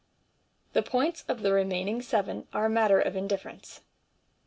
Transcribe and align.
The 0.73 0.81
points 0.81 1.23
of 1.27 1.43
the 1.43 1.53
remaining 1.53 2.01
seven 2.01 2.47
are 2.53 2.65
a 2.65 2.69
matter 2.71 2.99
of 2.99 3.15
indifference. 3.15 3.81